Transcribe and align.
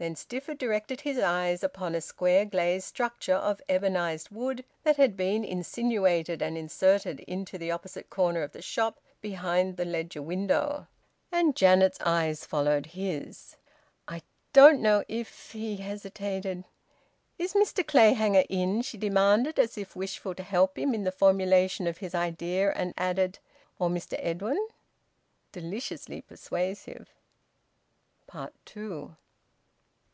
Then 0.00 0.14
Stifford 0.14 0.58
directed 0.58 1.00
his 1.00 1.18
eyes 1.18 1.64
upon 1.64 1.92
a 1.96 2.00
square 2.00 2.44
glazed 2.44 2.84
structure 2.84 3.34
of 3.34 3.60
ebonised 3.68 4.30
wood 4.30 4.64
that 4.84 4.96
had 4.96 5.16
been 5.16 5.44
insinuated 5.44 6.40
and 6.40 6.56
inserted 6.56 7.18
into 7.26 7.58
the 7.58 7.72
opposite 7.72 8.08
corner 8.08 8.44
of 8.44 8.52
the 8.52 8.62
shop, 8.62 9.00
behind 9.20 9.76
the 9.76 9.84
ledger 9.84 10.22
window. 10.22 10.86
And 11.32 11.56
Janet's 11.56 11.98
eyes 12.02 12.44
followed 12.46 12.86
his. 12.94 13.56
"I 14.06 14.22
don't 14.52 14.80
know 14.80 15.02
if" 15.08 15.50
he 15.50 15.78
hesitated. 15.78 16.62
"Is 17.36 17.54
Mr 17.54 17.84
Clayhanger 17.84 18.44
in?" 18.48 18.82
she 18.82 18.98
demanded, 18.98 19.58
as 19.58 19.76
if 19.76 19.96
wishful 19.96 20.36
to 20.36 20.44
help 20.44 20.78
him 20.78 20.94
in 20.94 21.02
the 21.02 21.10
formulation 21.10 21.88
of 21.88 21.98
his 21.98 22.14
idea, 22.14 22.70
and 22.70 22.90
she 22.90 22.98
added: 23.02 23.40
"Or 23.80 23.88
Mr 23.90 24.14
Edwin?" 24.20 24.64
Deliciously 25.50 26.20
persuasive! 26.20 27.08
TWO. 28.64 29.16